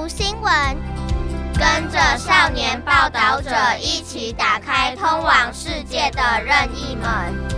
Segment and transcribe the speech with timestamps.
[0.00, 0.52] 读新闻，
[1.54, 7.56] 跟着少年报道者一起打开通往世界的任意门。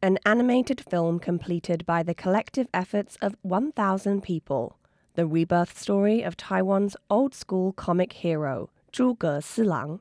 [0.00, 4.76] An animated film completed by the collective efforts of 1,000 people.
[5.14, 10.00] The rebirth story of Taiwan's old school comic hero, Zhuge Silang.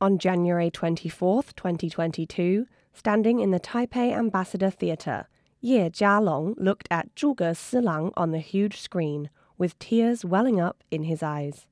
[0.00, 5.26] On January 24th, 2022, standing in the Taipei Ambassador Theatre,
[5.65, 11.03] Ye Jialong looked at Zhuge Silang on the huge screen, with tears welling up in
[11.03, 11.67] his eyes.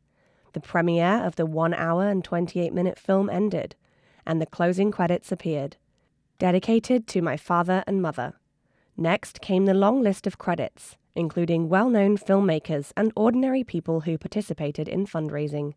[0.54, 3.76] The premiere of the 1 hour and 28 minute film ended,
[4.26, 5.76] and the closing credits appeared.
[6.40, 8.36] Dedicated to my father and mother.
[8.96, 14.18] Next came the long list of credits, including well known filmmakers and ordinary people who
[14.18, 15.74] participated in fundraising.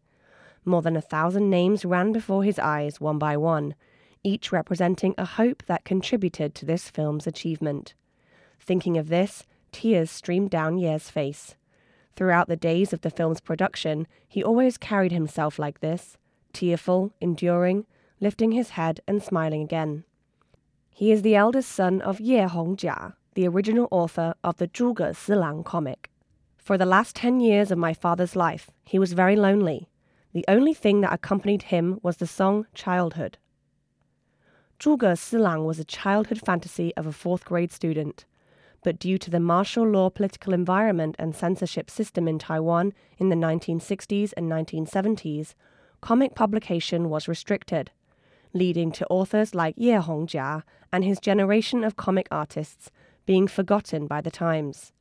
[0.65, 3.75] More than a thousand names ran before his eyes one by one,
[4.23, 7.95] each representing a hope that contributed to this film's achievement.
[8.61, 11.55] Thinking of this, tears streamed down Ye's face.
[12.17, 16.17] Throughout the days of the film's production, he always carried himself like this
[16.53, 17.85] tearful, enduring,
[18.21, 20.05] lifting his head and smiling again.
[20.89, 25.65] He is the eldest son of Ye Hongjia, the original author of the Zhuge Silang
[25.65, 26.11] comic.
[26.57, 29.89] For the last ten years of my father's life, he was very lonely.
[30.33, 33.39] The only thing that accompanied him was the song Childhood.
[34.79, 38.25] Zhuge Silang was a childhood fantasy of a fourth grade student.
[38.85, 43.37] But due to the martial law political environment and censorship system in Taiwan in the
[43.37, 45.55] 1960s and 1970s,
[46.01, 47.91] comic publication was restricted
[48.55, 52.91] leading to authors like Ye Hongjia and his generation of comic artists
[53.27, 54.93] being forgotten by the times.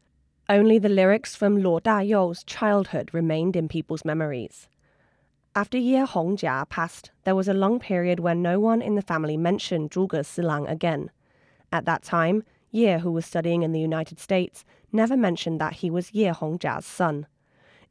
[0.50, 4.68] Only the lyrics from Luo Dayou's childhood remained in people's memories.
[5.56, 9.38] After Ye Hongjia passed, there was a long period when no one in the family
[9.38, 11.12] mentioned Zhuge Silang again.
[11.72, 12.44] At that time,
[12.74, 16.88] Ye, who was studying in the United States, never mentioned that he was Ye Hongjia's
[16.88, 17.28] son.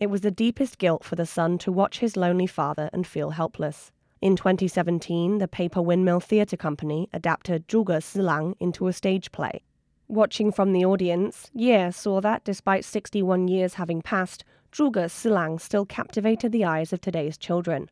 [0.00, 3.30] It was the deepest guilt for the son to watch his lonely father and feel
[3.30, 3.92] helpless.
[4.20, 9.62] In 2017, the Paper Windmill Theatre Company adapted Zhuge Silang into a stage play.
[10.08, 15.86] Watching from the audience, Ye saw that despite 61 years having passed, Zhuge Silang still
[15.86, 17.89] captivated the eyes of today's children.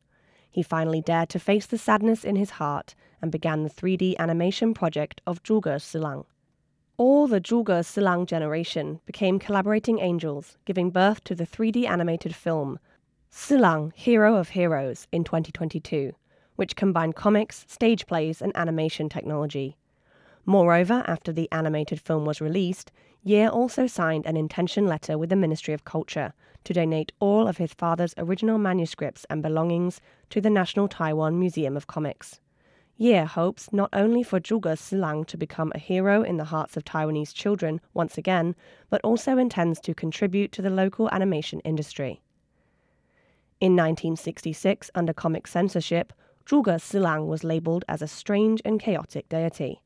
[0.51, 4.75] He finally dared to face the sadness in his heart and began the 3D animation
[4.75, 6.25] project of Zhuge Silang.
[7.01, 12.79] All the Zhuge Silang generation became collaborating angels, giving birth to the 3D animated film
[13.31, 16.13] Silang, Hero of Heroes, in 2022
[16.57, 19.79] which combined comics, stage plays, and animation technology.
[20.45, 25.37] Moreover, after the animated film was released, Ye also signed an intention letter with the
[25.37, 26.35] Ministry of Culture
[26.65, 31.79] to donate all of his father's original manuscripts and belongings to the National Taiwan Museum
[31.79, 32.41] of Comics.
[33.01, 36.85] Ye hopes not only for Zhuge Silang to become a hero in the hearts of
[36.85, 38.55] Taiwanese children once again,
[38.91, 42.21] but also intends to contribute to the local animation industry.
[43.59, 46.13] In 1966, under comic censorship,
[46.45, 49.81] Zhuge Silang was labeled as a strange and chaotic deity.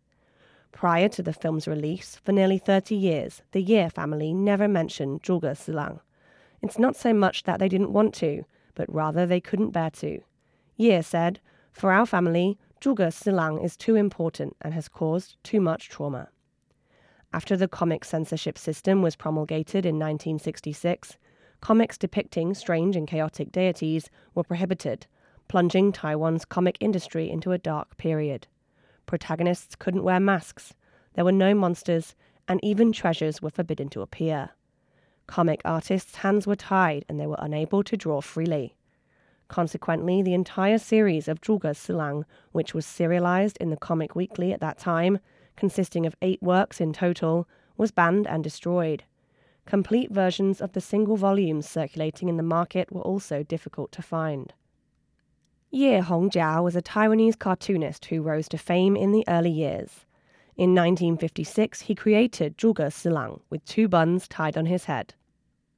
[0.73, 5.57] Prior to the film's release, for nearly 30 years, the Ye family never mentioned Zhuge
[5.57, 6.01] Silang.
[6.63, 8.43] It's not so much that they didn't want to,
[8.75, 10.19] but rather they couldn't bear to.
[10.77, 11.39] Ye said,
[11.71, 16.29] For our family, Zhuge Silang is too important and has caused too much trauma.
[17.33, 21.17] After the comic censorship system was promulgated in 1966,
[21.63, 25.07] comics depicting strange and chaotic deities were prohibited,
[25.49, 28.49] plunging Taiwan's comic industry into a dark period.
[29.07, 30.75] Protagonists couldn't wear masks,
[31.15, 32.15] there were no monsters,
[32.49, 34.51] and even treasures were forbidden to appear.
[35.27, 38.77] Comic artists' hands were tied and they were unable to draw freely.
[39.55, 44.59] Consequently, the entire series of Zhuge Silang, which was serialized in the Comic Weekly at
[44.59, 45.21] that time,
[45.55, 49.05] consisting of eight works in total, was banned and destroyed.
[49.65, 54.53] Complete versions of the single volumes circulating in the market were also difficult to find.
[55.71, 60.05] Ye Hongjia was a Taiwanese cartoonist who rose to fame in the early years.
[60.57, 65.15] In 1956, he created Zhuge Silang with two buns tied on his head.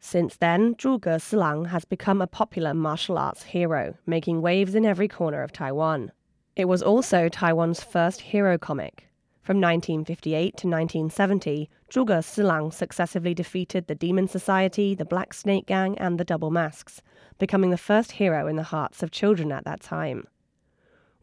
[0.09, 5.09] Since then, Zhuge Silang has become a popular martial arts hero, making waves in every
[5.09, 6.13] corner of Taiwan.
[6.55, 9.09] It was also Taiwan's first hero comic.
[9.43, 15.99] From 1958 to 1970, Zhuge Silang successively defeated the Demon Society, the Black Snake Gang,
[15.99, 17.03] and the Double Masks,
[17.41, 20.29] becoming the first hero in the hearts of children at that time.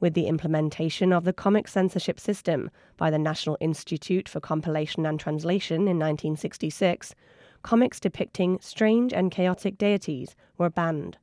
[0.01, 5.17] With the implementation of the comic censorship system by the National Institute for Compilation and
[5.17, 7.15] Translation in 1966,
[7.63, 11.17] comics depicting strange and chaotic deities were banned.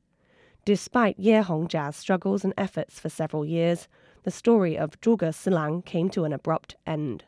[0.65, 3.87] Despite Ye Hongjia's struggles and efforts for several years,
[4.23, 7.23] the story of Zhuge Silang came to an abrupt end.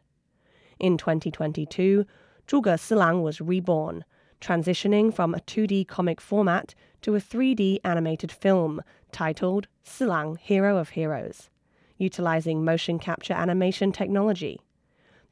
[0.80, 2.06] In 2022,
[2.48, 4.04] Zhuge Silang was reborn,
[4.42, 8.82] transitioning from a 2D comic format to a 3D animated film
[9.12, 11.50] titled Silang Hero of Heroes,
[11.98, 14.60] utilizing motion capture animation technology.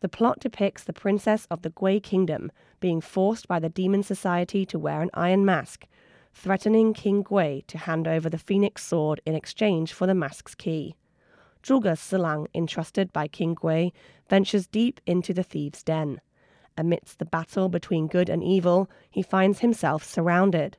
[0.01, 4.65] The plot depicts the princess of the Gui Kingdom being forced by the Demon Society
[4.65, 5.85] to wear an iron mask,
[6.33, 10.95] threatening King Gui to hand over the Phoenix Sword in exchange for the mask's key.
[11.63, 13.93] Zhuge Silang, entrusted by King Gui,
[14.27, 16.19] ventures deep into the thieves' den.
[16.75, 20.77] Amidst the battle between good and evil, he finds himself surrounded,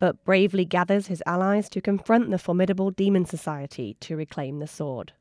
[0.00, 5.12] but bravely gathers his allies to confront the formidable Demon Society to reclaim the sword.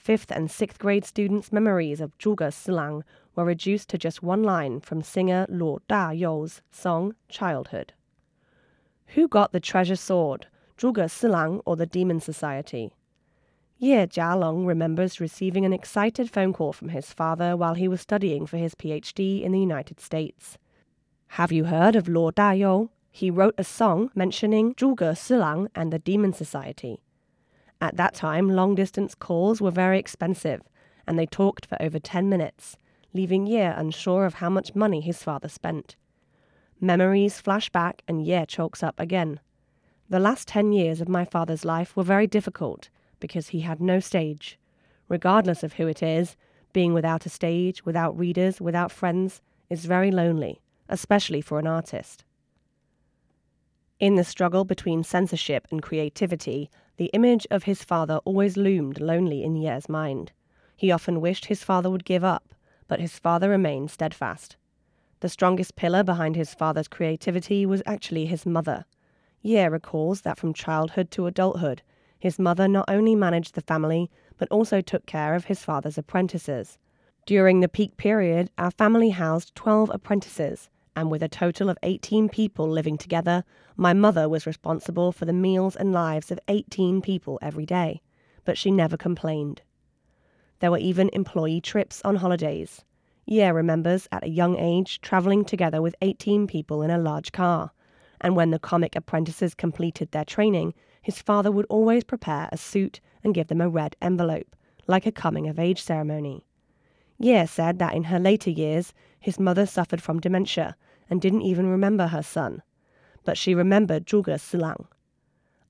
[0.00, 3.04] Fifth and sixth grade students' memories of Zhuge Silang
[3.36, 7.92] were reduced to just one line from singer Luo Dayou's song Childhood.
[9.08, 10.46] Who got the treasure sword,
[10.78, 12.94] Zhuge Silang or the Demon Society?
[13.76, 18.46] Ye Jialong remembers receiving an excited phone call from his father while he was studying
[18.46, 20.56] for his PhD in the United States.
[21.34, 22.88] Have you heard of Luo Dayou?
[23.10, 27.02] He wrote a song mentioning Zhuge Silang and the Demon Society.
[27.80, 30.60] At that time, long distance calls were very expensive,
[31.06, 32.76] and they talked for over 10 minutes,
[33.14, 35.96] leaving Ye unsure of how much money his father spent.
[36.80, 39.40] Memories flash back, and Ye chokes up again.
[40.08, 42.88] The last 10 years of my father's life were very difficult
[43.18, 44.58] because he had no stage.
[45.08, 46.36] Regardless of who it is,
[46.72, 52.24] being without a stage, without readers, without friends, is very lonely, especially for an artist.
[53.98, 56.70] In the struggle between censorship and creativity,
[57.00, 60.32] the image of his father always loomed lonely in Ye's mind.
[60.76, 62.54] He often wished his father would give up,
[62.88, 64.58] but his father remained steadfast.
[65.20, 68.84] The strongest pillar behind his father's creativity was actually his mother.
[69.40, 71.80] Ye recalls that from childhood to adulthood,
[72.18, 76.76] his mother not only managed the family, but also took care of his father's apprentices.
[77.24, 82.28] During the peak period, our family housed 12 apprentices, and with a total of 18
[82.28, 83.44] people living together,
[83.76, 88.02] my mother was responsible for the meals and lives of 18 people every day,
[88.44, 89.62] but she never complained.
[90.58, 92.84] There were even employee trips on holidays.
[93.26, 97.70] Ye remembers at a young age traveling together with 18 people in a large car,
[98.20, 103.00] and when the comic apprentices completed their training, his father would always prepare a suit
[103.24, 104.54] and give them a red envelope,
[104.86, 106.46] like a coming of age ceremony.
[107.22, 110.74] Ye said that in her later years, his mother suffered from dementia
[111.10, 112.62] and didn't even remember her son,
[113.26, 114.86] but she remembered Zhuge Silang.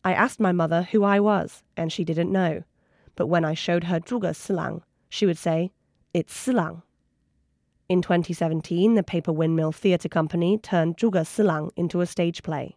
[0.04, 2.62] I asked my mother who I was, and she didn't know,
[3.16, 5.72] but when I showed her Zhuge Silang, she would say,
[6.14, 6.82] It's Silang.
[7.88, 12.76] In 2017, the Paper Windmill Theatre Company turned Zhuge Silang into a stage play.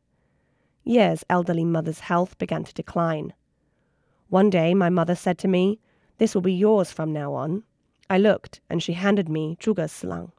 [0.84, 3.36] Ye's elderly mother's health began to decline.
[4.30, 5.80] One day, my mother said to me,
[6.18, 7.62] This will be yours from now on.
[8.14, 10.34] I looked, and she handed me Zhuge Silang.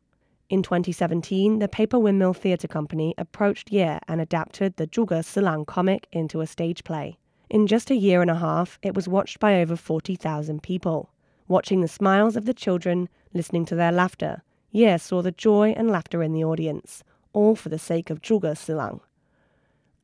[0.48, 6.06] In 2017, the Paper Windmill Theatre Company approached Ye and adapted the Zhuge Silang comic
[6.12, 7.18] into a stage play.
[7.50, 11.10] In just a year and a half, it was watched by over 40,000 people.
[11.48, 15.90] Watching the smiles of the children, listening to their laughter, Ye saw the joy and
[15.90, 19.00] laughter in the audience, all for the sake of Zhuge Silang.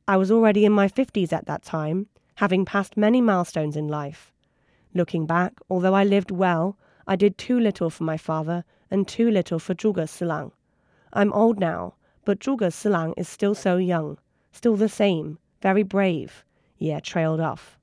[0.09, 4.33] I was already in my 50s at that time, having passed many milestones in life.
[4.93, 6.77] Looking back, although I lived well,
[7.07, 10.51] I did too little for my father and too little for Zhuge Silang.
[11.13, 14.17] I'm old now, but Zhuge Silang is still so young,
[14.51, 16.43] still the same, very brave.
[16.77, 17.77] Ye trailed off.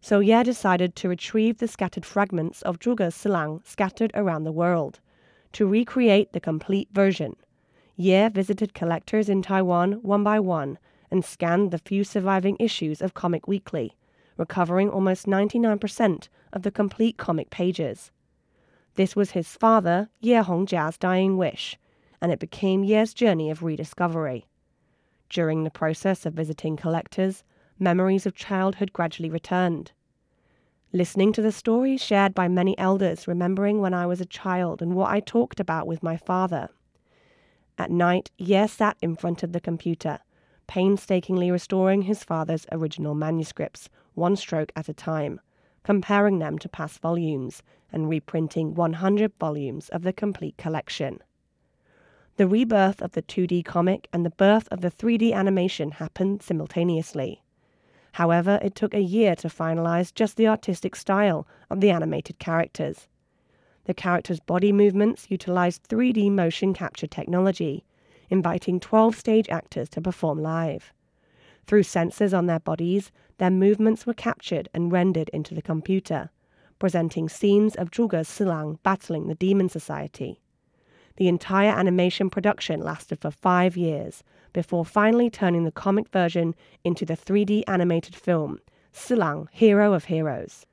[0.00, 5.00] So Ye decided to retrieve the scattered fragments of Zhuge Silang scattered around the world,
[5.52, 7.36] to recreate the complete version.
[7.96, 10.78] Ye visited collectors in Taiwan one by one
[11.10, 13.96] and scanned the few surviving issues of Comic Weekly,
[14.36, 18.10] recovering almost 99% of the complete comic pages.
[18.94, 21.78] This was his father, Ye Hongjia's dying wish,
[22.20, 24.46] and it became Ye's journey of rediscovery.
[25.30, 27.42] During the process of visiting collectors,
[27.78, 29.92] memories of childhood gradually returned.
[30.92, 34.94] Listening to the stories shared by many elders, remembering when I was a child and
[34.94, 36.68] what I talked about with my father.
[37.78, 40.18] At night, Ye sat in front of the computer,
[40.66, 45.40] painstakingly restoring his father's original manuscripts, one stroke at a time,
[45.82, 47.62] comparing them to past volumes,
[47.92, 51.18] and reprinting 100 volumes of the complete collection.
[52.36, 57.42] The rebirth of the 2D comic and the birth of the 3D animation happened simultaneously.
[58.12, 63.08] However, it took a year to finalize just the artistic style of the animated characters.
[63.84, 67.84] The characters' body movements utilized 3D motion capture technology,
[68.30, 70.92] inviting 12 stage actors to perform live.
[71.66, 73.12] Through sensors on their bodies,
[73.42, 76.30] their movements were captured and rendered into the computer,
[76.78, 80.40] presenting scenes of Zhuge Silang battling the Demon Society.
[81.16, 84.22] The entire animation production lasted for five years
[84.52, 88.60] before finally turning the comic version into the 3D animated film,
[88.92, 90.64] Silang, Hero of Heroes.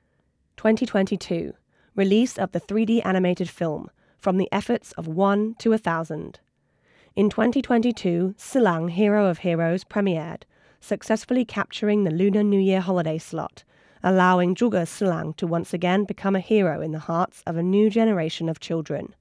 [0.56, 1.52] 2022
[1.96, 6.38] Release of the 3D animated film from the efforts of one to a thousand.
[7.16, 10.42] In 2022, Silang, Hero of Heroes premiered,
[10.80, 13.64] successfully capturing the Lunar New Year holiday slot,
[14.02, 17.90] allowing Zhuge Silang to once again become a hero in the hearts of a new
[17.90, 19.14] generation of children.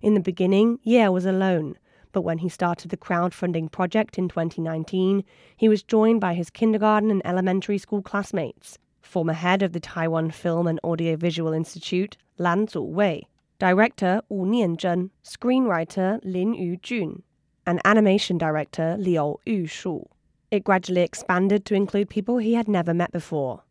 [0.00, 1.76] In the beginning, Ye was alone,
[2.12, 5.24] but when he started the crowdfunding project in 2019,
[5.56, 10.30] he was joined by his kindergarten and elementary school classmates, former head of the Taiwan
[10.30, 13.22] Film and Audiovisual Institute, Lan Zuwei,
[13.58, 17.22] director Wu Nianzhen, screenwriter Lin Yujun,
[17.66, 20.06] and animation director Liu Yushu.
[20.50, 23.64] It gradually expanded to include people he had never met before.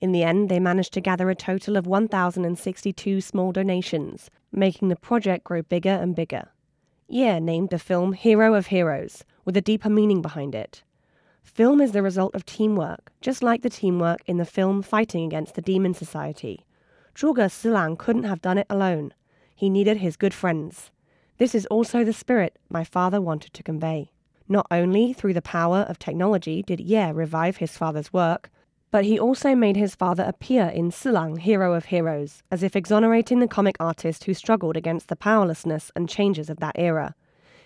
[0.00, 4.96] In the end, they managed to gather a total of 1,062 small donations, making the
[4.96, 6.48] project grow bigger and bigger.
[7.08, 10.84] Ye named the film Hero of Heroes, with a deeper meaning behind it.
[11.42, 15.56] Film is the result of teamwork, just like the teamwork in the film Fighting Against
[15.56, 16.64] the Demon Society.
[17.16, 19.12] Zhuge Silang couldn't have done it alone.
[19.56, 20.92] He needed his good friends.
[21.38, 24.12] This is also the spirit my father wanted to convey.
[24.50, 28.50] Not only through the power of technology did Ye revive his father's work,
[28.90, 33.38] but he also made his father appear in Silang, Hero of Heroes, as if exonerating
[33.38, 37.14] the comic artist who struggled against the powerlessness and changes of that era.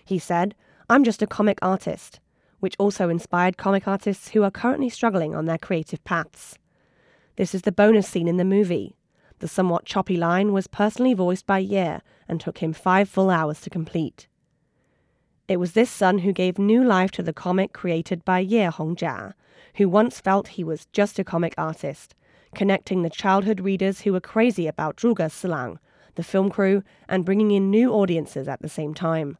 [0.05, 0.53] He said,
[0.87, 2.19] I'm just a comic artist,
[2.59, 6.59] which also inspired comic artists who are currently struggling on their creative paths.
[7.35, 8.95] This is the bonus scene in the movie.
[9.39, 13.59] The somewhat choppy line was personally voiced by Ye and took him five full hours
[13.61, 14.27] to complete.
[15.47, 19.33] It was this son who gave new life to the comic created by Ye Hongjia,
[19.75, 22.15] who once felt he was just a comic artist,
[22.55, 25.77] connecting the childhood readers who were crazy about Zhuge Silang,
[26.15, 29.37] the film crew, and bringing in new audiences at the same time.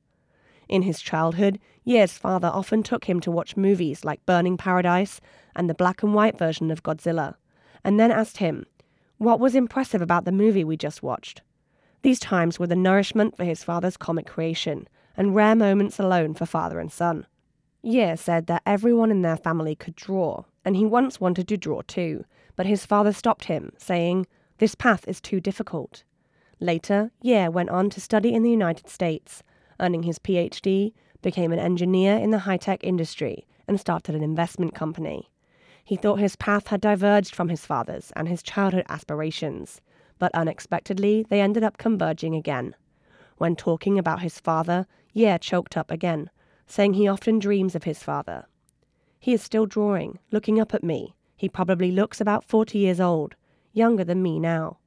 [0.69, 5.21] In his childhood, Ye's father often took him to watch movies like Burning Paradise
[5.55, 7.35] and the black and white version of Godzilla,
[7.83, 8.67] and then asked him,
[9.17, 11.41] What was impressive about the movie we just watched?
[12.03, 16.45] These times were the nourishment for his father's comic creation, and rare moments alone for
[16.45, 17.25] father and son.
[17.81, 21.81] Ye said that everyone in their family could draw, and he once wanted to draw
[21.81, 24.25] too, but his father stopped him, saying,
[24.57, 26.03] This path is too difficult.
[26.59, 29.43] Later, Ye went on to study in the United States,
[29.79, 34.73] earning his PhD, became an engineer in the high tech industry, and started an investment
[34.73, 35.29] company.
[35.83, 39.81] He thought his path had diverged from his father's and his childhood aspirations,
[40.17, 42.75] but unexpectedly they ended up converging again.
[43.37, 46.29] When talking about his father, Ye choked up again,
[46.67, 48.47] saying he often dreams of his father.
[49.17, 51.15] He is still drawing, looking up at me.
[51.37, 53.35] He probably looks about 40 years old,
[53.71, 54.79] younger than me now.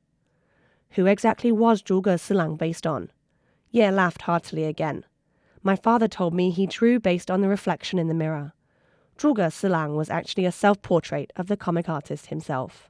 [0.93, 3.11] Who exactly was Zhuge Silang based on?
[3.71, 5.07] Ye laughed heartily again.
[5.63, 8.53] My father told me he drew based on the reflection in the mirror.
[9.17, 12.88] Zhuge Silang was actually a self portrait of the comic artist himself.